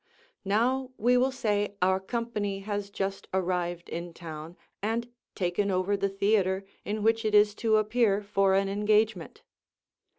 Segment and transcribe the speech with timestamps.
[0.43, 6.09] Now we will say our company has just arrived in town and taken over the
[6.09, 9.43] theatre in which it is to appear for an engagement.